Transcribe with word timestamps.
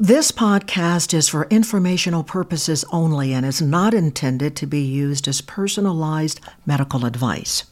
This 0.00 0.30
podcast 0.30 1.12
is 1.12 1.28
for 1.28 1.48
informational 1.50 2.22
purposes 2.22 2.84
only 2.92 3.32
and 3.32 3.44
is 3.44 3.60
not 3.60 3.94
intended 3.94 4.54
to 4.54 4.64
be 4.64 4.80
used 4.80 5.26
as 5.26 5.40
personalized 5.40 6.38
medical 6.64 7.04
advice. 7.04 7.64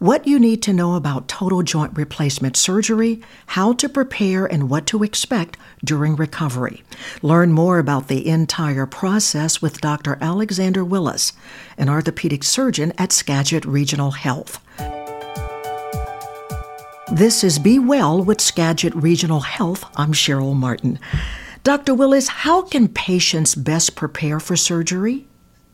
What 0.00 0.26
you 0.26 0.40
need 0.40 0.62
to 0.64 0.72
know 0.72 0.96
about 0.96 1.28
total 1.28 1.62
joint 1.62 1.96
replacement 1.96 2.56
surgery, 2.56 3.22
how 3.46 3.72
to 3.74 3.88
prepare, 3.88 4.46
and 4.46 4.68
what 4.68 4.84
to 4.86 5.04
expect 5.04 5.56
during 5.84 6.16
recovery. 6.16 6.82
Learn 7.22 7.52
more 7.52 7.78
about 7.78 8.08
the 8.08 8.26
entire 8.26 8.84
process 8.84 9.62
with 9.62 9.80
Dr. 9.80 10.18
Alexander 10.20 10.84
Willis, 10.84 11.34
an 11.78 11.88
orthopedic 11.88 12.42
surgeon 12.42 12.92
at 12.98 13.12
Skagit 13.12 13.64
Regional 13.64 14.10
Health. 14.10 14.60
This 17.12 17.44
is 17.44 17.60
Be 17.60 17.78
Well 17.78 18.24
with 18.24 18.40
Skagit 18.40 18.92
Regional 18.96 19.40
Health. 19.40 19.84
I'm 19.94 20.12
Cheryl 20.12 20.56
Martin. 20.56 20.98
Dr. 21.64 21.94
Willis, 21.94 22.28
how 22.28 22.60
can 22.60 22.88
patients 22.88 23.54
best 23.54 23.96
prepare 23.96 24.38
for 24.38 24.54
surgery? 24.54 25.26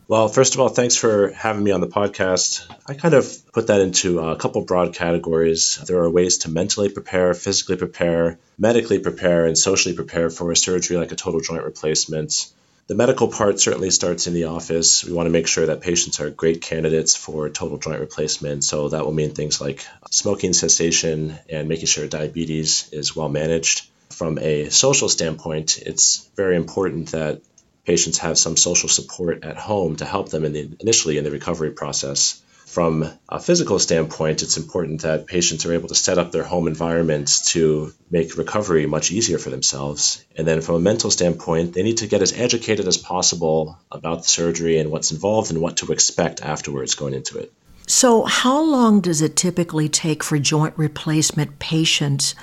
Well, 0.07 0.29
first 0.29 0.53
of 0.53 0.61
all, 0.61 0.69
thanks 0.69 0.95
for 0.95 1.33
having 1.33 1.65
me 1.65 1.71
on 1.71 1.81
the 1.81 1.87
podcast. 1.87 2.65
I 2.87 2.93
kind 2.93 3.13
of 3.13 3.29
put 3.51 3.67
that 3.67 3.81
into 3.81 4.21
a 4.21 4.37
couple 4.37 4.61
broad 4.61 4.95
categories. 4.95 5.83
There 5.85 5.99
are 5.99 6.09
ways 6.09 6.37
to 6.39 6.49
mentally 6.49 6.87
prepare, 6.87 7.33
physically 7.33 7.75
prepare, 7.75 8.39
medically 8.57 8.99
prepare, 8.99 9.45
and 9.45 9.57
socially 9.57 9.93
prepare 9.93 10.29
for 10.29 10.49
a 10.49 10.55
surgery 10.55 10.95
like 10.95 11.11
a 11.11 11.17
total 11.17 11.41
joint 11.41 11.65
replacement. 11.65 12.49
The 12.87 12.95
medical 12.95 13.27
part 13.27 13.59
certainly 13.59 13.89
starts 13.89 14.27
in 14.27 14.33
the 14.33 14.45
office. 14.45 15.03
We 15.03 15.11
want 15.11 15.27
to 15.27 15.31
make 15.31 15.47
sure 15.47 15.65
that 15.65 15.81
patients 15.81 16.21
are 16.21 16.29
great 16.29 16.61
candidates 16.61 17.17
for 17.17 17.49
total 17.49 17.77
joint 17.77 17.99
replacement. 17.99 18.63
So 18.63 18.87
that 18.87 19.03
will 19.03 19.11
mean 19.11 19.31
things 19.31 19.59
like 19.59 19.85
smoking 20.09 20.53
cessation 20.53 21.37
and 21.49 21.67
making 21.67 21.87
sure 21.87 22.07
diabetes 22.07 22.87
is 22.93 23.13
well 23.13 23.27
managed 23.27 23.87
from 24.21 24.37
a 24.37 24.69
social 24.69 25.09
standpoint, 25.09 25.79
it's 25.79 26.29
very 26.35 26.55
important 26.55 27.07
that 27.13 27.41
patients 27.87 28.19
have 28.19 28.37
some 28.37 28.55
social 28.55 28.87
support 28.87 29.43
at 29.43 29.57
home 29.57 29.95
to 29.95 30.05
help 30.05 30.29
them 30.29 30.45
in 30.45 30.53
the, 30.53 30.69
initially 30.79 31.17
in 31.17 31.23
the 31.23 31.31
recovery 31.31 31.71
process. 31.71 32.39
From 32.67 33.11
a 33.27 33.39
physical 33.39 33.79
standpoint, 33.79 34.43
it's 34.43 34.57
important 34.57 35.01
that 35.01 35.25
patients 35.25 35.65
are 35.65 35.73
able 35.73 35.87
to 35.87 35.95
set 35.95 36.19
up 36.19 36.31
their 36.31 36.43
home 36.43 36.67
environments 36.67 37.53
to 37.53 37.95
make 38.11 38.37
recovery 38.37 38.85
much 38.85 39.09
easier 39.09 39.39
for 39.39 39.49
themselves. 39.49 40.23
And 40.37 40.47
then 40.47 40.61
from 40.61 40.75
a 40.75 40.79
mental 40.79 41.09
standpoint, 41.09 41.73
they 41.73 41.81
need 41.81 41.97
to 41.97 42.07
get 42.07 42.21
as 42.21 42.31
educated 42.31 42.87
as 42.87 42.97
possible 42.97 43.79
about 43.91 44.21
the 44.21 44.27
surgery 44.27 44.77
and 44.77 44.91
what's 44.91 45.11
involved 45.11 45.49
and 45.49 45.59
what 45.59 45.77
to 45.77 45.91
expect 45.91 46.43
afterwards 46.43 46.93
going 46.93 47.15
into 47.15 47.39
it. 47.39 47.51
So, 47.87 48.25
how 48.25 48.61
long 48.61 49.01
does 49.01 49.23
it 49.23 49.35
typically 49.35 49.89
take 49.89 50.23
for 50.23 50.37
joint 50.37 50.75
replacement 50.77 51.57
patients 51.57 52.35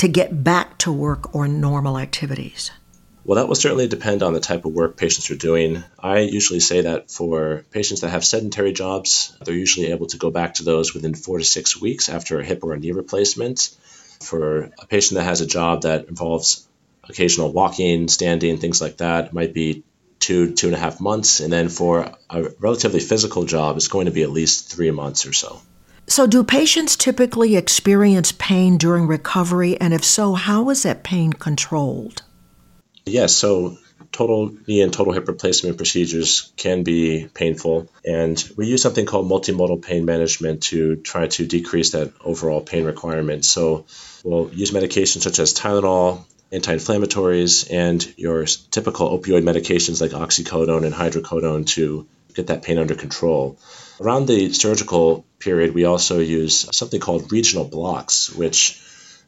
to 0.00 0.08
get 0.08 0.42
back 0.42 0.78
to 0.78 0.90
work 0.90 1.34
or 1.34 1.46
normal 1.46 1.98
activities? 1.98 2.70
Well, 3.22 3.36
that 3.36 3.48
will 3.48 3.54
certainly 3.54 3.86
depend 3.86 4.22
on 4.22 4.32
the 4.32 4.40
type 4.40 4.64
of 4.64 4.72
work 4.72 4.96
patients 4.96 5.30
are 5.30 5.36
doing. 5.36 5.84
I 5.98 6.20
usually 6.20 6.60
say 6.60 6.80
that 6.80 7.10
for 7.10 7.66
patients 7.70 8.00
that 8.00 8.08
have 8.08 8.24
sedentary 8.24 8.72
jobs, 8.72 9.36
they're 9.44 9.54
usually 9.54 9.88
able 9.88 10.06
to 10.06 10.16
go 10.16 10.30
back 10.30 10.54
to 10.54 10.64
those 10.64 10.94
within 10.94 11.14
four 11.14 11.36
to 11.36 11.44
six 11.44 11.78
weeks 11.78 12.08
after 12.08 12.40
a 12.40 12.44
hip 12.44 12.64
or 12.64 12.72
a 12.72 12.78
knee 12.78 12.92
replacement. 12.92 13.76
For 14.22 14.70
a 14.78 14.86
patient 14.88 15.18
that 15.18 15.24
has 15.24 15.42
a 15.42 15.46
job 15.46 15.82
that 15.82 16.08
involves 16.08 16.66
occasional 17.06 17.52
walking, 17.52 18.08
standing, 18.08 18.56
things 18.56 18.80
like 18.80 18.96
that, 18.96 19.26
it 19.26 19.32
might 19.34 19.52
be 19.52 19.84
two, 20.18 20.54
two 20.54 20.68
and 20.68 20.76
a 20.76 20.78
half 20.78 20.98
months. 20.98 21.40
And 21.40 21.52
then 21.52 21.68
for 21.68 22.10
a 22.30 22.44
relatively 22.58 23.00
physical 23.00 23.44
job, 23.44 23.76
it's 23.76 23.88
going 23.88 24.06
to 24.06 24.12
be 24.12 24.22
at 24.22 24.30
least 24.30 24.72
three 24.72 24.92
months 24.92 25.26
or 25.26 25.34
so. 25.34 25.60
So, 26.10 26.26
do 26.26 26.42
patients 26.42 26.96
typically 26.96 27.54
experience 27.54 28.32
pain 28.32 28.78
during 28.78 29.06
recovery? 29.06 29.80
And 29.80 29.94
if 29.94 30.04
so, 30.04 30.34
how 30.34 30.68
is 30.70 30.82
that 30.82 31.04
pain 31.04 31.32
controlled? 31.32 32.22
Yes, 33.06 33.32
so 33.32 33.78
total 34.10 34.52
knee 34.66 34.82
and 34.82 34.92
total 34.92 35.12
hip 35.12 35.28
replacement 35.28 35.76
procedures 35.76 36.52
can 36.56 36.82
be 36.82 37.28
painful. 37.32 37.88
And 38.04 38.42
we 38.56 38.66
use 38.66 38.82
something 38.82 39.06
called 39.06 39.30
multimodal 39.30 39.82
pain 39.82 40.04
management 40.04 40.64
to 40.64 40.96
try 40.96 41.28
to 41.28 41.46
decrease 41.46 41.90
that 41.90 42.12
overall 42.24 42.60
pain 42.60 42.84
requirement. 42.84 43.44
So, 43.44 43.86
we'll 44.24 44.50
use 44.52 44.72
medications 44.72 45.22
such 45.22 45.38
as 45.38 45.54
Tylenol, 45.54 46.24
anti 46.50 46.74
inflammatories, 46.74 47.72
and 47.72 48.04
your 48.18 48.46
typical 48.46 49.16
opioid 49.16 49.44
medications 49.44 50.00
like 50.00 50.10
oxycodone 50.10 50.84
and 50.84 50.92
hydrocodone 50.92 51.68
to 51.68 52.08
get 52.34 52.48
that 52.48 52.62
pain 52.62 52.78
under 52.78 52.94
control. 52.94 53.58
Around 54.00 54.26
the 54.26 54.52
surgical 54.52 55.24
period, 55.38 55.74
we 55.74 55.84
also 55.84 56.20
use 56.20 56.66
something 56.76 57.00
called 57.00 57.32
regional 57.32 57.64
blocks, 57.64 58.30
which 58.30 58.80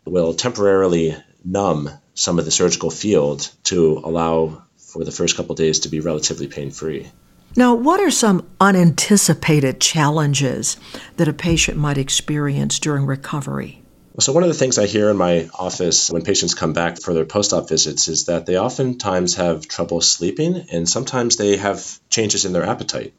will 0.04 0.34
temporarily 0.34 1.16
numb 1.44 1.90
some 2.14 2.38
of 2.38 2.44
the 2.44 2.50
surgical 2.50 2.90
field 2.90 3.50
to 3.64 4.00
allow 4.04 4.62
for 4.78 5.04
the 5.04 5.12
first 5.12 5.36
couple 5.36 5.54
days 5.54 5.80
to 5.80 5.88
be 5.88 6.00
relatively 6.00 6.46
pain 6.46 6.70
free. 6.70 7.10
Now, 7.54 7.74
what 7.74 8.00
are 8.00 8.10
some 8.10 8.48
unanticipated 8.60 9.80
challenges 9.80 10.78
that 11.16 11.28
a 11.28 11.34
patient 11.34 11.76
might 11.76 11.98
experience 11.98 12.78
during 12.78 13.04
recovery? 13.04 13.81
So, 14.18 14.32
one 14.32 14.42
of 14.42 14.50
the 14.50 14.54
things 14.54 14.78
I 14.78 14.86
hear 14.86 15.08
in 15.10 15.16
my 15.16 15.48
office 15.54 16.10
when 16.10 16.22
patients 16.22 16.54
come 16.54 16.74
back 16.74 17.00
for 17.00 17.14
their 17.14 17.24
post 17.24 17.52
op 17.52 17.68
visits 17.68 18.08
is 18.08 18.26
that 18.26 18.44
they 18.44 18.58
oftentimes 18.58 19.36
have 19.36 19.66
trouble 19.66 20.00
sleeping 20.02 20.66
and 20.70 20.88
sometimes 20.88 21.36
they 21.36 21.56
have 21.56 21.98
changes 22.10 22.44
in 22.44 22.52
their 22.52 22.64
appetite. 22.64 23.14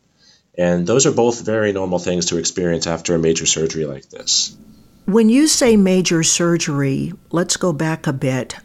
And 0.55 0.85
those 0.85 1.07
are 1.07 1.11
both 1.11 1.41
very 1.41 1.71
normal 1.71 1.97
things 1.97 2.27
to 2.27 2.37
experience 2.37 2.85
after 2.85 3.15
a 3.15 3.19
major 3.19 3.47
surgery 3.47 3.85
like 3.85 4.07
this. 4.09 4.55
When 5.05 5.29
you 5.29 5.47
say 5.47 5.77
major 5.77 6.21
surgery, 6.21 7.13
let's 7.31 7.57
go 7.57 7.73
back 7.73 8.05
a 8.05 8.13
bit. 8.13 8.55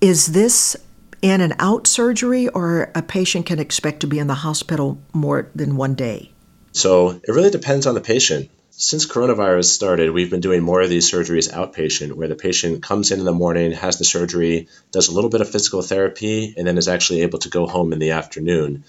Is 0.00 0.26
this 0.26 0.76
in 1.22 1.40
and 1.40 1.54
out 1.58 1.86
surgery, 1.86 2.48
or 2.48 2.90
a 2.94 3.02
patient 3.02 3.46
can 3.46 3.58
expect 3.58 4.00
to 4.00 4.06
be 4.06 4.18
in 4.18 4.26
the 4.26 4.34
hospital 4.34 4.98
more 5.12 5.50
than 5.54 5.76
one 5.76 5.94
day? 5.94 6.32
So 6.72 7.10
it 7.10 7.28
really 7.28 7.50
depends 7.50 7.86
on 7.86 7.94
the 7.94 8.00
patient. 8.00 8.50
Since 8.78 9.06
coronavirus 9.06 9.64
started, 9.64 10.10
we've 10.10 10.28
been 10.28 10.42
doing 10.42 10.62
more 10.62 10.82
of 10.82 10.90
these 10.90 11.10
surgeries 11.10 11.50
outpatient, 11.50 12.12
where 12.12 12.28
the 12.28 12.34
patient 12.34 12.82
comes 12.82 13.10
in 13.10 13.20
in 13.20 13.24
the 13.24 13.32
morning, 13.32 13.72
has 13.72 13.96
the 13.96 14.04
surgery, 14.04 14.68
does 14.92 15.08
a 15.08 15.14
little 15.14 15.30
bit 15.30 15.40
of 15.40 15.48
physical 15.48 15.80
therapy, 15.80 16.52
and 16.58 16.66
then 16.66 16.76
is 16.76 16.86
actually 16.86 17.22
able 17.22 17.38
to 17.38 17.48
go 17.48 17.66
home 17.66 17.94
in 17.94 18.00
the 18.00 18.10
afternoon. 18.10 18.84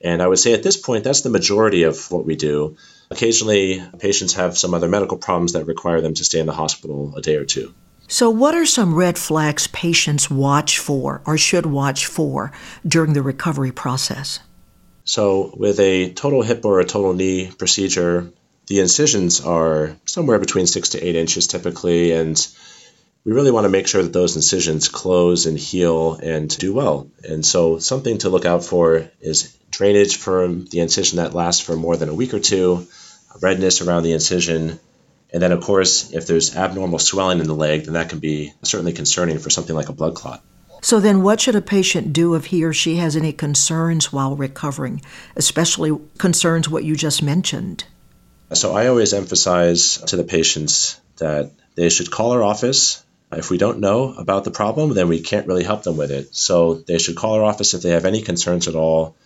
And 0.00 0.22
I 0.22 0.26
would 0.26 0.40
say 0.40 0.54
at 0.54 0.64
this 0.64 0.76
point, 0.76 1.04
that's 1.04 1.20
the 1.20 1.30
majority 1.30 1.84
of 1.84 2.10
what 2.10 2.26
we 2.26 2.34
do. 2.34 2.78
Occasionally, 3.12 3.80
patients 4.00 4.34
have 4.34 4.58
some 4.58 4.74
other 4.74 4.88
medical 4.88 5.16
problems 5.16 5.52
that 5.52 5.66
require 5.66 6.00
them 6.00 6.14
to 6.14 6.24
stay 6.24 6.40
in 6.40 6.46
the 6.46 6.52
hospital 6.52 7.14
a 7.16 7.22
day 7.22 7.36
or 7.36 7.44
two. 7.44 7.72
So, 8.08 8.30
what 8.30 8.56
are 8.56 8.66
some 8.66 8.92
red 8.92 9.18
flags 9.18 9.68
patients 9.68 10.28
watch 10.28 10.80
for 10.80 11.22
or 11.26 11.38
should 11.38 11.66
watch 11.66 12.06
for 12.06 12.50
during 12.84 13.12
the 13.12 13.22
recovery 13.22 13.70
process? 13.70 14.40
So, 15.04 15.54
with 15.56 15.78
a 15.78 16.12
total 16.14 16.42
hip 16.42 16.64
or 16.64 16.80
a 16.80 16.84
total 16.84 17.14
knee 17.14 17.52
procedure, 17.56 18.32
the 18.68 18.80
incisions 18.80 19.40
are 19.40 19.96
somewhere 20.04 20.38
between 20.38 20.66
six 20.66 20.90
to 20.90 21.00
eight 21.00 21.16
inches 21.16 21.46
typically, 21.46 22.12
and 22.12 22.46
we 23.24 23.32
really 23.32 23.50
want 23.50 23.64
to 23.64 23.70
make 23.70 23.86
sure 23.86 24.02
that 24.02 24.12
those 24.12 24.36
incisions 24.36 24.88
close 24.88 25.46
and 25.46 25.58
heal 25.58 26.14
and 26.14 26.56
do 26.56 26.74
well. 26.74 27.10
And 27.26 27.44
so, 27.44 27.78
something 27.78 28.18
to 28.18 28.28
look 28.28 28.44
out 28.44 28.64
for 28.64 29.10
is 29.20 29.56
drainage 29.70 30.16
from 30.16 30.66
the 30.66 30.80
incision 30.80 31.16
that 31.16 31.34
lasts 31.34 31.62
for 31.62 31.76
more 31.76 31.96
than 31.96 32.08
a 32.08 32.14
week 32.14 32.34
or 32.34 32.40
two, 32.40 32.86
redness 33.40 33.80
around 33.80 34.02
the 34.02 34.12
incision, 34.12 34.78
and 35.32 35.42
then, 35.42 35.52
of 35.52 35.62
course, 35.62 36.12
if 36.12 36.26
there's 36.26 36.56
abnormal 36.56 36.98
swelling 36.98 37.40
in 37.40 37.46
the 37.46 37.54
leg, 37.54 37.84
then 37.84 37.94
that 37.94 38.08
can 38.08 38.18
be 38.18 38.52
certainly 38.62 38.92
concerning 38.92 39.38
for 39.38 39.50
something 39.50 39.76
like 39.76 39.90
a 39.90 39.92
blood 39.92 40.14
clot. 40.14 40.42
So, 40.80 41.00
then 41.00 41.22
what 41.22 41.40
should 41.40 41.56
a 41.56 41.60
patient 41.60 42.12
do 42.12 42.34
if 42.34 42.46
he 42.46 42.64
or 42.64 42.72
she 42.72 42.96
has 42.96 43.16
any 43.16 43.32
concerns 43.32 44.12
while 44.12 44.36
recovering, 44.36 45.02
especially 45.36 45.98
concerns 46.18 46.68
what 46.68 46.84
you 46.84 46.96
just 46.96 47.22
mentioned? 47.22 47.84
So, 48.52 48.74
I 48.74 48.88
always 48.88 49.12
emphasize 49.12 49.98
to 49.98 50.16
the 50.16 50.24
patients 50.24 51.00
that 51.16 51.50
they 51.74 51.88
should 51.90 52.10
call 52.10 52.32
our 52.32 52.42
office. 52.42 53.04
If 53.30 53.50
we 53.50 53.58
don't 53.58 53.80
know 53.80 54.14
about 54.14 54.44
the 54.44 54.50
problem, 54.50 54.94
then 54.94 55.08
we 55.08 55.20
can't 55.20 55.46
really 55.46 55.64
help 55.64 55.82
them 55.82 55.96
with 55.96 56.10
it. 56.10 56.34
So, 56.34 56.74
they 56.74 56.98
should 56.98 57.16
call 57.16 57.34
our 57.34 57.44
office 57.44 57.74
if 57.74 57.82
they 57.82 57.90
have 57.90 58.06
any 58.06 58.22
concerns 58.22 58.68
at 58.68 58.74
all 58.74 59.16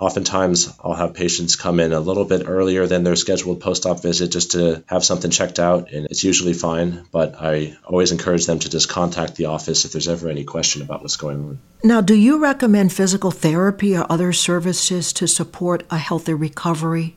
Oftentimes, 0.00 0.72
I'll 0.82 0.94
have 0.94 1.14
patients 1.14 1.56
come 1.56 1.80
in 1.80 1.92
a 1.92 1.98
little 1.98 2.24
bit 2.24 2.44
earlier 2.46 2.86
than 2.86 3.02
their 3.02 3.16
scheduled 3.16 3.60
post 3.60 3.84
op 3.84 4.00
visit 4.00 4.30
just 4.30 4.52
to 4.52 4.84
have 4.86 5.04
something 5.04 5.30
checked 5.30 5.58
out, 5.58 5.92
and 5.92 6.06
it's 6.06 6.22
usually 6.22 6.52
fine. 6.52 7.04
But 7.10 7.34
I 7.40 7.76
always 7.84 8.12
encourage 8.12 8.46
them 8.46 8.60
to 8.60 8.70
just 8.70 8.88
contact 8.88 9.34
the 9.34 9.46
office 9.46 9.84
if 9.84 9.90
there's 9.90 10.06
ever 10.06 10.28
any 10.28 10.44
question 10.44 10.82
about 10.82 11.02
what's 11.02 11.16
going 11.16 11.40
on. 11.40 11.58
Now, 11.82 12.00
do 12.00 12.14
you 12.14 12.38
recommend 12.38 12.92
physical 12.92 13.32
therapy 13.32 13.96
or 13.96 14.06
other 14.08 14.32
services 14.32 15.12
to 15.14 15.26
support 15.26 15.82
a 15.90 15.98
healthy 15.98 16.34
recovery? 16.34 17.16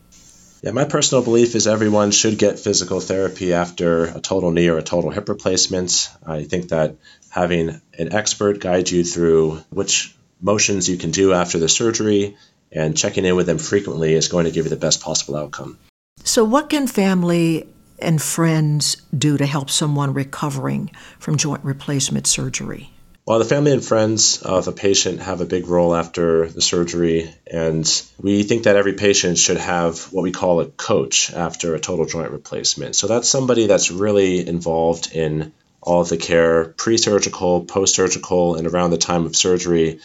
Yeah, 0.62 0.72
my 0.72 0.86
personal 0.86 1.24
belief 1.24 1.56
is 1.56 1.66
everyone 1.66 2.12
should 2.12 2.38
get 2.38 2.60
physical 2.60 3.00
therapy 3.00 3.52
after 3.52 4.06
a 4.06 4.20
total 4.20 4.52
knee 4.52 4.68
or 4.68 4.78
a 4.78 4.84
total 4.84 5.10
hip 5.10 5.28
replacement. 5.28 6.08
I 6.24 6.44
think 6.44 6.70
that 6.70 6.98
having 7.30 7.82
an 7.98 8.14
expert 8.14 8.60
guide 8.60 8.92
you 8.92 9.04
through 9.04 9.64
which 9.72 10.16
motions 10.40 10.88
you 10.88 10.98
can 10.98 11.10
do 11.10 11.34
after 11.34 11.58
the 11.58 11.68
surgery 11.68 12.38
and 12.72 12.96
checking 12.96 13.26
in 13.26 13.36
with 13.36 13.48
them 13.48 13.58
frequently 13.58 14.14
is 14.14 14.28
going 14.28 14.46
to 14.46 14.52
give 14.52 14.66
you 14.66 14.70
the 14.70 14.76
best 14.76 15.02
possible 15.02 15.36
outcome. 15.36 15.80
So, 16.24 16.44
what 16.44 16.70
can 16.70 16.86
family 16.86 17.68
and 17.98 18.22
friends 18.22 18.98
do 19.18 19.38
to 19.38 19.48
help 19.48 19.72
someone 19.72 20.14
recovering 20.14 20.92
from 21.18 21.38
joint 21.38 21.64
replacement 21.64 22.28
surgery? 22.28 22.92
Well, 23.32 23.40
the 23.40 23.46
family 23.46 23.72
and 23.72 23.82
friends 23.82 24.42
of 24.42 24.68
a 24.68 24.74
patient 24.74 25.22
have 25.22 25.40
a 25.40 25.46
big 25.46 25.68
role 25.68 25.96
after 25.96 26.50
the 26.50 26.62
surgery, 26.62 27.34
and 27.50 27.88
we 28.20 28.44
think 28.44 28.64
that 28.64 28.76
every 28.76 28.96
patient 28.96 29.38
should 29.38 29.56
have 29.56 30.12
what 30.12 30.24
we 30.24 30.34
call 30.34 30.60
a 30.60 30.66
coach 30.66 31.32
after 31.32 31.74
a 31.74 31.80
total 31.80 32.06
joint 32.06 32.32
replacement. 32.32 32.94
So 32.94 33.08
that's 33.08 33.30
somebody 33.30 33.68
that's 33.68 33.90
really 33.90 34.46
involved 34.46 35.16
in 35.16 35.54
all 35.80 36.02
of 36.02 36.10
the 36.10 36.18
care 36.18 36.66
pre 36.66 36.98
surgical, 36.98 37.64
post 37.64 37.96
surgical, 37.96 38.56
and 38.56 38.68
around 38.68 38.90
the 38.90 38.98
time 38.98 39.26
of 39.26 39.38
surgery. 39.38 40.02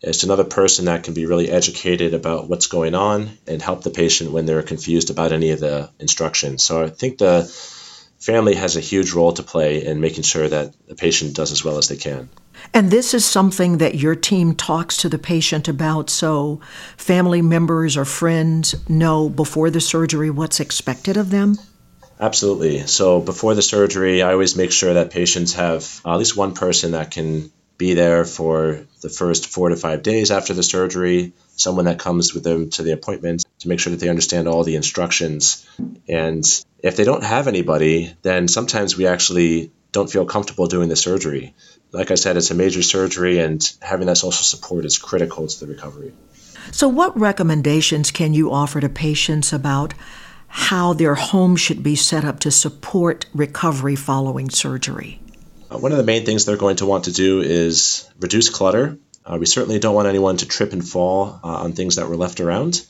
It's 0.00 0.22
another 0.22 0.44
person 0.44 0.84
that 0.84 1.02
can 1.02 1.12
be 1.14 1.26
really 1.26 1.50
educated 1.50 2.14
about 2.14 2.48
what's 2.48 2.68
going 2.68 2.94
on 2.94 3.30
and 3.48 3.60
help 3.60 3.82
the 3.82 3.90
patient 3.90 4.30
when 4.30 4.46
they're 4.46 4.62
confused 4.62 5.10
about 5.10 5.32
any 5.32 5.50
of 5.50 5.58
the 5.58 5.90
instructions. 5.98 6.62
So 6.62 6.84
I 6.84 6.88
think 6.88 7.18
the 7.18 7.52
family 8.20 8.54
has 8.54 8.76
a 8.76 8.80
huge 8.80 9.12
role 9.12 9.32
to 9.32 9.42
play 9.42 9.84
in 9.84 10.00
making 10.00 10.22
sure 10.22 10.48
that 10.48 10.74
the 10.86 10.94
patient 10.94 11.34
does 11.34 11.52
as 11.52 11.64
well 11.64 11.78
as 11.78 11.88
they 11.88 11.96
can. 11.96 12.28
And 12.74 12.90
this 12.90 13.14
is 13.14 13.24
something 13.24 13.78
that 13.78 13.94
your 13.94 14.14
team 14.14 14.54
talks 14.54 14.98
to 14.98 15.08
the 15.08 15.18
patient 15.18 15.66
about 15.66 16.10
so 16.10 16.60
family 16.96 17.42
members 17.42 17.96
or 17.96 18.04
friends 18.04 18.74
know 18.88 19.28
before 19.28 19.70
the 19.70 19.80
surgery 19.80 20.30
what's 20.30 20.60
expected 20.60 21.16
of 21.16 21.30
them? 21.30 21.56
Absolutely. 22.20 22.86
So 22.86 23.20
before 23.20 23.54
the 23.54 23.62
surgery, 23.62 24.22
I 24.22 24.32
always 24.32 24.54
make 24.54 24.72
sure 24.72 24.94
that 24.94 25.10
patients 25.10 25.54
have 25.54 26.02
at 26.04 26.16
least 26.16 26.36
one 26.36 26.54
person 26.54 26.92
that 26.92 27.10
can 27.10 27.50
be 27.78 27.94
there 27.94 28.26
for 28.26 28.86
the 29.00 29.08
first 29.08 29.46
four 29.46 29.70
to 29.70 29.76
five 29.76 30.02
days 30.02 30.30
after 30.30 30.52
the 30.52 30.62
surgery, 30.62 31.32
someone 31.56 31.86
that 31.86 31.98
comes 31.98 32.34
with 32.34 32.44
them 32.44 32.68
to 32.68 32.82
the 32.82 32.92
appointment 32.92 33.42
to 33.60 33.68
make 33.68 33.80
sure 33.80 33.90
that 33.90 34.00
they 34.00 34.10
understand 34.10 34.48
all 34.48 34.64
the 34.64 34.76
instructions. 34.76 35.66
And 36.10 36.44
if 36.80 36.96
they 36.96 37.04
don't 37.04 37.22
have 37.22 37.46
anybody, 37.46 38.12
then 38.22 38.48
sometimes 38.48 38.96
we 38.96 39.06
actually 39.06 39.70
don't 39.92 40.10
feel 40.10 40.24
comfortable 40.24 40.66
doing 40.66 40.88
the 40.88 40.96
surgery. 40.96 41.54
Like 41.92 42.10
I 42.10 42.16
said, 42.16 42.36
it's 42.36 42.50
a 42.50 42.54
major 42.54 42.82
surgery, 42.82 43.38
and 43.38 43.62
having 43.80 44.08
that 44.08 44.16
social 44.16 44.42
support 44.42 44.84
is 44.84 44.98
critical 44.98 45.46
to 45.46 45.60
the 45.60 45.72
recovery. 45.72 46.12
So, 46.72 46.88
what 46.88 47.18
recommendations 47.18 48.10
can 48.10 48.34
you 48.34 48.52
offer 48.52 48.80
to 48.80 48.88
patients 48.88 49.52
about 49.52 49.94
how 50.48 50.94
their 50.94 51.14
home 51.14 51.54
should 51.54 51.82
be 51.82 51.94
set 51.94 52.24
up 52.24 52.40
to 52.40 52.50
support 52.50 53.26
recovery 53.32 53.96
following 53.96 54.50
surgery? 54.50 55.20
Uh, 55.70 55.78
one 55.78 55.92
of 55.92 55.98
the 55.98 56.04
main 56.04 56.26
things 56.26 56.44
they're 56.44 56.56
going 56.56 56.76
to 56.76 56.86
want 56.86 57.04
to 57.04 57.12
do 57.12 57.40
is 57.40 58.08
reduce 58.18 58.50
clutter. 58.50 58.98
Uh, 59.24 59.36
we 59.38 59.46
certainly 59.46 59.78
don't 59.78 59.94
want 59.94 60.08
anyone 60.08 60.36
to 60.36 60.46
trip 60.46 60.72
and 60.72 60.86
fall 60.86 61.38
uh, 61.44 61.46
on 61.46 61.72
things 61.72 61.96
that 61.96 62.08
were 62.08 62.16
left 62.16 62.40
around. 62.40 62.84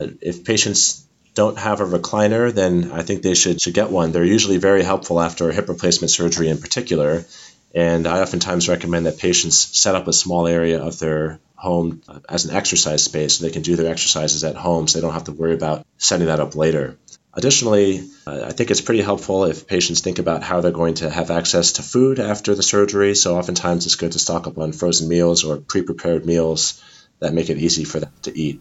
Uh, 0.00 0.08
if 0.20 0.44
patients 0.44 1.07
don't 1.38 1.56
have 1.56 1.80
a 1.80 1.86
recliner, 1.86 2.52
then 2.52 2.90
I 2.90 3.04
think 3.04 3.22
they 3.22 3.34
should, 3.34 3.60
should 3.60 3.72
get 3.72 3.92
one. 3.92 4.10
They're 4.10 4.24
usually 4.24 4.56
very 4.56 4.82
helpful 4.82 5.20
after 5.20 5.52
hip 5.52 5.68
replacement 5.68 6.10
surgery 6.10 6.48
in 6.48 6.58
particular. 6.58 7.24
And 7.72 8.08
I 8.08 8.22
oftentimes 8.22 8.68
recommend 8.68 9.06
that 9.06 9.18
patients 9.18 9.56
set 9.78 9.94
up 9.94 10.08
a 10.08 10.12
small 10.12 10.48
area 10.48 10.82
of 10.82 10.98
their 10.98 11.38
home 11.54 12.02
as 12.28 12.44
an 12.44 12.56
exercise 12.56 13.04
space 13.04 13.38
so 13.38 13.44
they 13.44 13.52
can 13.52 13.62
do 13.62 13.76
their 13.76 13.88
exercises 13.88 14.42
at 14.42 14.56
home 14.56 14.88
so 14.88 14.98
they 14.98 15.02
don't 15.06 15.14
have 15.14 15.30
to 15.30 15.32
worry 15.32 15.54
about 15.54 15.86
setting 15.96 16.26
that 16.26 16.40
up 16.40 16.56
later. 16.56 16.98
Additionally, 17.34 18.08
uh, 18.26 18.46
I 18.46 18.50
think 18.50 18.72
it's 18.72 18.80
pretty 18.80 19.02
helpful 19.02 19.44
if 19.44 19.68
patients 19.68 20.00
think 20.00 20.18
about 20.18 20.42
how 20.42 20.60
they're 20.60 20.72
going 20.72 20.94
to 20.94 21.08
have 21.08 21.30
access 21.30 21.74
to 21.74 21.84
food 21.84 22.18
after 22.18 22.56
the 22.56 22.64
surgery. 22.64 23.14
So, 23.14 23.38
oftentimes, 23.38 23.86
it's 23.86 23.94
good 23.94 24.10
to 24.12 24.18
stock 24.18 24.48
up 24.48 24.58
on 24.58 24.72
frozen 24.72 25.08
meals 25.08 25.44
or 25.44 25.58
pre 25.58 25.82
prepared 25.82 26.26
meals 26.26 26.82
that 27.20 27.32
make 27.32 27.48
it 27.48 27.58
easy 27.58 27.84
for 27.84 28.00
them 28.00 28.12
to 28.22 28.36
eat. 28.36 28.60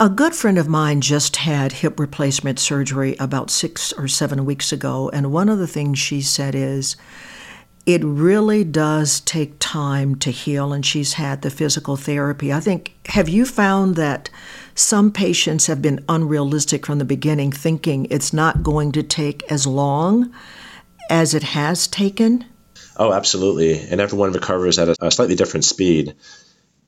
A 0.00 0.08
good 0.08 0.32
friend 0.32 0.58
of 0.58 0.68
mine 0.68 1.00
just 1.00 1.38
had 1.38 1.72
hip 1.72 1.98
replacement 1.98 2.60
surgery 2.60 3.16
about 3.18 3.50
six 3.50 3.92
or 3.92 4.06
seven 4.06 4.44
weeks 4.44 4.70
ago, 4.70 5.10
and 5.12 5.32
one 5.32 5.48
of 5.48 5.58
the 5.58 5.66
things 5.66 5.98
she 5.98 6.20
said 6.22 6.54
is, 6.54 6.94
it 7.84 8.04
really 8.04 8.62
does 8.62 9.18
take 9.18 9.58
time 9.58 10.14
to 10.16 10.30
heal, 10.30 10.72
and 10.72 10.86
she's 10.86 11.14
had 11.14 11.42
the 11.42 11.50
physical 11.50 11.96
therapy. 11.96 12.52
I 12.52 12.60
think, 12.60 12.94
have 13.06 13.28
you 13.28 13.44
found 13.44 13.96
that 13.96 14.30
some 14.76 15.10
patients 15.10 15.66
have 15.66 15.82
been 15.82 16.04
unrealistic 16.08 16.86
from 16.86 16.98
the 16.98 17.04
beginning, 17.04 17.50
thinking 17.50 18.06
it's 18.08 18.32
not 18.32 18.62
going 18.62 18.92
to 18.92 19.02
take 19.02 19.50
as 19.50 19.66
long 19.66 20.32
as 21.10 21.34
it 21.34 21.42
has 21.42 21.88
taken? 21.88 22.44
Oh, 22.98 23.12
absolutely. 23.12 23.80
And 23.80 24.00
everyone 24.00 24.30
recovers 24.30 24.78
at 24.78 24.96
a, 25.00 25.10
slightly 25.10 25.34
different 25.34 25.64
speed. 25.64 26.14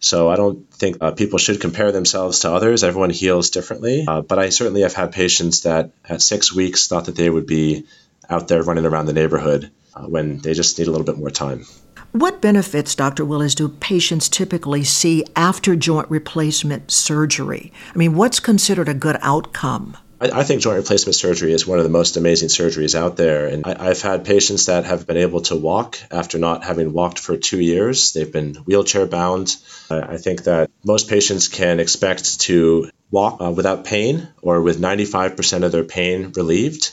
So 0.01 0.31
I 0.31 0.37
don't 0.37 0.69
think 0.73 0.97
uh, 1.01 1.13
people 1.13 1.39
should 1.39 1.61
compare 1.61 1.93
themselves 1.93 2.41
to 2.41 2.53
others. 2.53 2.83
Everyone 2.83 3.11
heals 3.11 3.51
differently. 3.51 4.07
Uh, 4.09 4.23
but 4.23 4.39
I 4.39 4.49
certainly 4.49 4.83
have 4.83 4.95
had 4.95 5.13
patients 5.13 5.61
that 5.61 5.91
at 6.09 6.23
six 6.23 6.53
weeks 6.53 6.89
thought 6.89 7.05
that 7.05 7.17
they 7.17 7.29
would 7.29 7.47
be 7.47 7.85
out 8.29 8.49
there 8.49 8.63
running 8.63 8.87
around 8.87 9.07
the 9.07 9.13
neighborhood 9.13 9.71
uh, 9.95 10.03
when 10.03 10.39
they 10.39 10.55
just 10.55 10.79
need 10.79 10.89
a 10.89 10.91
little 10.91 11.07
bit 11.07 11.19
more 11.19 11.31
time. 11.31 11.67
What 12.13 12.41
benefits, 12.41 12.95
Dr. 12.95 13.25
Willis, 13.25 13.55
do 13.55 13.69
patients 13.69 14.29
typically 14.29 14.83
see 14.83 15.25
after 15.37 15.77
joint 15.77 16.11
replacement 16.11 16.91
surgery? 16.91 17.73
I 17.95 17.97
mean, 17.97 18.17
what's 18.17 18.41
considered 18.41 18.89
a 18.89 18.95
good 18.95 19.19
outcome? 19.21 19.97
I, 20.21 20.45
think 20.45 20.61
joint 20.61 20.77
replacement 20.77 21.15
surgery 21.15 21.53
is 21.53 21.67
one 21.67 21.79
of 21.79 21.85
the 21.85 21.91
most 21.91 22.19
amazing 22.19 22.51
surgeries 22.51 22.95
out 22.95 23.17
there. 23.17 23.47
And 23.47 23.65
I, 23.65 23.87
have 23.87 24.03
had 24.03 24.27
patients 24.27 24.67
that 24.67 24.85
have 24.85 25.07
been 25.07 25.17
able 25.17 25.41
to 25.43 25.57
walk 25.57 25.99
after 26.11 26.39
not 26.39 26.63
having 26.63 26.93
walked 26.93 27.19
for 27.19 27.39
two 27.39 27.59
years. 27.59 28.13
They've 28.13 28.31
been 28.31 28.55
wheelchair 28.55 29.07
bound. 29.07 29.57
I 29.89 30.19
think 30.19 30.45
that 30.45 30.71
most 30.85 31.09
patients 31.09 31.49
can 31.49 31.81
expect 31.81 32.41
to 32.41 32.91
walk 33.11 33.41
uh, 33.41 33.51
without 33.51 33.85
pain 33.85 34.29
or 34.43 34.61
with 34.61 34.79
95% 34.79 35.65
of 35.65 35.73
their 35.73 35.85
pain 35.85 36.33
relieved 36.37 36.93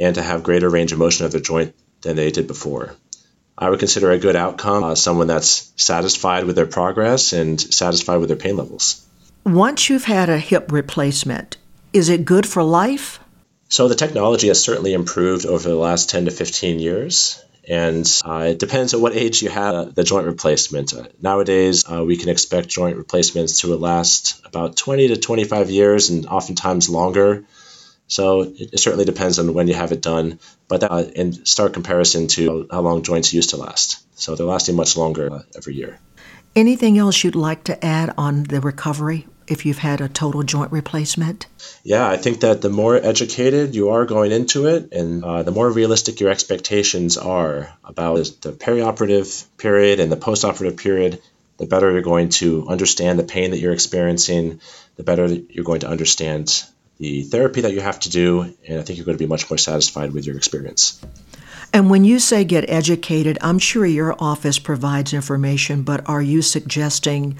and 0.00 0.14
to 0.14 0.22
have 0.22 0.42
greater 0.42 0.70
range 0.70 0.92
of 0.92 0.98
motion 0.98 1.26
of 1.26 1.32
their 1.32 1.40
joint 1.42 1.74
than 2.00 2.16
they 2.16 2.30
did 2.30 2.46
before. 2.46 2.94
I 3.56 3.68
would 3.68 3.80
consider 3.80 4.10
a 4.10 4.18
good 4.18 4.34
outcome 4.34 4.82
uh, 4.82 4.94
someone 4.94 5.26
that's 5.26 5.72
satisfied 5.76 6.44
with 6.44 6.56
their 6.56 6.66
progress 6.66 7.34
and 7.34 7.60
satisfied 7.60 8.16
with 8.16 8.28
their 8.28 8.38
pain 8.38 8.56
levels. 8.56 9.06
Once 9.44 9.90
you've 9.90 10.04
had 10.04 10.30
a 10.30 10.38
hip 10.38 10.72
replacement, 10.72 11.58
is 11.92 12.08
it 12.08 12.24
good 12.24 12.46
for 12.46 12.62
life? 12.62 13.20
So 13.68 13.88
the 13.88 13.94
technology 13.94 14.48
has 14.48 14.62
certainly 14.62 14.92
improved 14.92 15.46
over 15.46 15.68
the 15.68 15.76
last 15.76 16.10
10 16.10 16.26
to 16.26 16.30
15 16.30 16.78
years. 16.78 17.42
And 17.68 18.06
uh, 18.24 18.48
it 18.50 18.58
depends 18.58 18.92
on 18.92 19.00
what 19.00 19.14
age 19.14 19.40
you 19.40 19.48
have 19.48 19.74
uh, 19.74 19.84
the 19.84 20.02
joint 20.02 20.26
replacement. 20.26 20.92
Uh, 20.92 21.04
nowadays, 21.20 21.84
uh, 21.90 22.04
we 22.04 22.16
can 22.16 22.28
expect 22.28 22.68
joint 22.68 22.96
replacements 22.96 23.60
to 23.60 23.74
last 23.76 24.44
about 24.44 24.76
20 24.76 25.08
to 25.08 25.16
25 25.16 25.70
years 25.70 26.10
and 26.10 26.26
oftentimes 26.26 26.88
longer. 26.88 27.44
So 28.08 28.42
it, 28.42 28.78
certainly 28.78 29.04
depends 29.04 29.38
on 29.38 29.54
when 29.54 29.68
you 29.68 29.74
have 29.74 29.92
it 29.92 30.02
done, 30.02 30.40
but 30.68 30.80
that, 30.80 30.90
uh, 30.90 31.04
in 31.14 31.46
stark 31.46 31.72
comparison 31.72 32.26
to 32.28 32.66
how 32.70 32.80
long 32.80 33.02
joints 33.04 33.32
used 33.32 33.50
to 33.50 33.56
last. 33.56 34.04
So 34.20 34.34
they're 34.34 34.44
lasting 34.44 34.76
much 34.76 34.96
longer 34.96 35.32
uh, 35.32 35.42
every 35.56 35.76
year. 35.76 35.98
Anything 36.54 36.98
else 36.98 37.24
you'd 37.24 37.36
like 37.36 37.64
to 37.64 37.82
add 37.82 38.12
on 38.18 38.42
the 38.42 38.60
recovery 38.60 39.26
if 39.46 39.66
you've 39.66 39.78
had 39.78 40.00
a 40.00 40.08
total 40.08 40.42
joint 40.42 40.72
replacement? 40.72 41.46
Yeah, 41.82 42.08
I 42.08 42.16
think 42.16 42.40
that 42.40 42.60
the 42.62 42.70
more 42.70 42.96
educated 42.96 43.74
you 43.74 43.90
are 43.90 44.04
going 44.04 44.32
into 44.32 44.66
it 44.66 44.92
and 44.92 45.24
uh, 45.24 45.42
the 45.42 45.50
more 45.50 45.70
realistic 45.70 46.20
your 46.20 46.30
expectations 46.30 47.16
are 47.16 47.72
about 47.84 48.16
the 48.40 48.52
perioperative 48.52 49.44
period 49.56 50.00
and 50.00 50.10
the 50.10 50.16
postoperative 50.16 50.76
period, 50.76 51.20
the 51.58 51.66
better 51.66 51.90
you're 51.90 52.02
going 52.02 52.28
to 52.30 52.68
understand 52.68 53.18
the 53.18 53.24
pain 53.24 53.50
that 53.50 53.58
you're 53.58 53.72
experiencing, 53.72 54.60
the 54.96 55.02
better 55.02 55.26
you're 55.26 55.64
going 55.64 55.80
to 55.80 55.88
understand 55.88 56.64
the 56.98 57.22
therapy 57.22 57.62
that 57.62 57.72
you 57.72 57.80
have 57.80 57.98
to 58.00 58.10
do, 58.10 58.42
and 58.42 58.78
I 58.78 58.82
think 58.82 58.96
you're 58.96 59.06
going 59.06 59.18
to 59.18 59.22
be 59.22 59.28
much 59.28 59.50
more 59.50 59.58
satisfied 59.58 60.12
with 60.12 60.24
your 60.26 60.36
experience. 60.36 61.00
And 61.74 61.88
when 61.88 62.04
you 62.04 62.18
say 62.18 62.44
get 62.44 62.68
educated, 62.68 63.38
I'm 63.40 63.58
sure 63.58 63.86
your 63.86 64.14
office 64.18 64.58
provides 64.58 65.14
information, 65.14 65.82
but 65.82 66.06
are 66.06 66.20
you 66.20 66.42
suggesting 66.42 67.38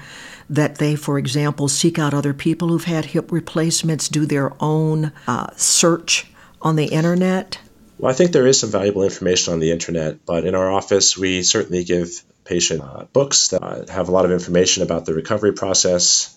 that 0.49 0.77
they, 0.77 0.95
for 0.95 1.19
example, 1.19 1.67
seek 1.67 1.99
out 1.99 2.13
other 2.13 2.33
people 2.33 2.69
who've 2.69 2.83
had 2.83 3.05
hip 3.05 3.31
replacements, 3.31 4.09
do 4.09 4.25
their 4.25 4.51
own 4.59 5.11
uh, 5.27 5.47
search 5.55 6.27
on 6.61 6.75
the 6.75 6.85
internet? 6.85 7.59
Well, 7.99 8.11
I 8.11 8.15
think 8.15 8.31
there 8.31 8.47
is 8.47 8.59
some 8.59 8.71
valuable 8.71 9.03
information 9.03 9.53
on 9.53 9.59
the 9.59 9.71
internet, 9.71 10.25
but 10.25 10.45
in 10.45 10.55
our 10.55 10.71
office, 10.71 11.15
we 11.15 11.43
certainly 11.43 11.83
give 11.83 12.23
patient 12.43 12.81
uh, 12.81 13.05
books 13.13 13.49
that 13.49 13.63
uh, 13.63 13.85
have 13.91 14.09
a 14.09 14.11
lot 14.11 14.25
of 14.25 14.31
information 14.31 14.83
about 14.83 15.05
the 15.05 15.13
recovery 15.13 15.53
process, 15.53 16.35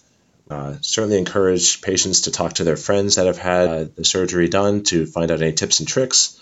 uh, 0.50 0.74
certainly 0.82 1.18
encourage 1.18 1.80
patients 1.80 2.22
to 2.22 2.30
talk 2.30 2.54
to 2.54 2.64
their 2.64 2.76
friends 2.76 3.16
that 3.16 3.26
have 3.26 3.38
had 3.38 3.68
uh, 3.68 3.84
the 3.96 4.04
surgery 4.04 4.48
done 4.48 4.82
to 4.84 5.06
find 5.06 5.30
out 5.30 5.40
any 5.40 5.52
tips 5.52 5.80
and 5.80 5.88
tricks. 5.88 6.38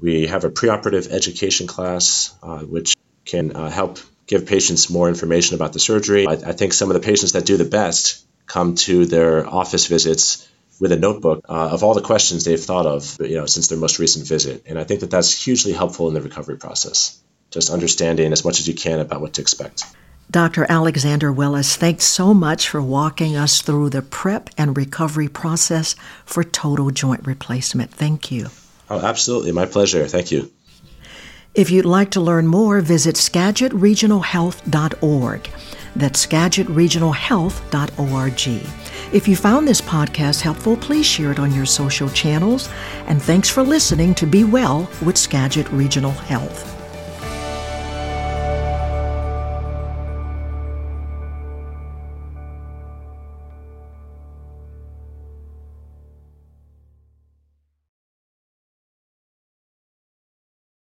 We 0.00 0.26
have 0.26 0.44
a 0.44 0.50
preoperative 0.50 1.10
education 1.10 1.66
class, 1.66 2.34
uh, 2.42 2.60
which 2.60 2.96
can 3.24 3.54
uh, 3.54 3.70
help 3.70 3.98
give 4.26 4.46
patients 4.46 4.90
more 4.90 5.08
information 5.08 5.56
about 5.56 5.72
the 5.72 5.80
surgery. 5.80 6.26
I, 6.26 6.32
I, 6.32 6.52
think 6.52 6.72
some 6.72 6.88
of 6.88 6.94
the 6.94 7.00
patients 7.00 7.32
that 7.32 7.44
do 7.44 7.56
the 7.56 7.64
best 7.64 8.24
come 8.46 8.76
to 8.76 9.04
their 9.04 9.46
office 9.46 9.86
visits 9.86 10.48
with 10.80 10.92
a 10.92 10.96
notebook 10.96 11.44
uh, 11.48 11.68
of 11.72 11.84
all 11.84 11.94
the 11.94 12.00
questions 12.00 12.44
they've 12.44 12.58
thought 12.58 12.86
of, 12.86 13.16
you 13.20 13.36
know, 13.36 13.46
since 13.46 13.68
their 13.68 13.78
most 13.78 13.98
recent 13.98 14.26
visit, 14.26 14.64
and 14.66 14.78
I 14.78 14.84
think 14.84 15.00
that 15.00 15.10
that's 15.10 15.44
hugely 15.44 15.72
helpful 15.72 16.08
in 16.08 16.14
the 16.14 16.22
recovery 16.22 16.56
process. 16.56 17.20
Just 17.50 17.70
understanding 17.70 18.32
as 18.32 18.44
much 18.44 18.60
as 18.60 18.68
you 18.68 18.74
can 18.74 19.00
about 19.00 19.20
what 19.20 19.34
to 19.34 19.40
expect. 19.42 19.84
Dr. 20.30 20.64
Alexander 20.68 21.32
Willis, 21.32 21.74
thanks 21.74 22.04
so 22.04 22.32
much 22.32 22.68
for 22.68 22.80
walking 22.80 23.36
us 23.36 23.62
through 23.62 23.90
the 23.90 24.00
prep 24.00 24.48
and 24.56 24.76
recovery 24.76 25.28
process 25.28 25.96
for 26.24 26.44
total 26.44 26.90
joint 26.90 27.26
replacement. 27.26 27.90
Thank 27.90 28.30
you. 28.30 28.48
Oh, 28.90 28.98
absolutely. 28.98 29.52
My 29.52 29.66
pleasure. 29.66 30.06
Thank 30.06 30.32
you. 30.32 30.50
If 31.54 31.70
you'd 31.70 31.84
like 31.84 32.10
to 32.12 32.20
learn 32.20 32.46
more, 32.46 32.80
visit 32.80 33.16
SkagitRegionalHealth.org. 33.16 35.50
That's 35.96 36.24
SkagitRegionalHealth.org. 36.26 38.66
If 39.12 39.26
you 39.26 39.34
found 39.34 39.66
this 39.66 39.80
podcast 39.80 40.40
helpful, 40.40 40.76
please 40.76 41.06
share 41.06 41.32
it 41.32 41.40
on 41.40 41.52
your 41.52 41.66
social 41.66 42.08
channels. 42.10 42.68
And 43.06 43.20
thanks 43.20 43.48
for 43.48 43.64
listening 43.64 44.14
to 44.16 44.26
Be 44.26 44.44
Well 44.44 44.88
with 45.04 45.18
Skagit 45.18 45.68
Regional 45.72 46.12
Health. 46.12 46.79